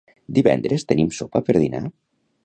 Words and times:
Divendres 0.37 0.85
tenim 0.91 1.11
sopa 1.17 1.41
per 1.49 1.55
dinar? 1.65 1.83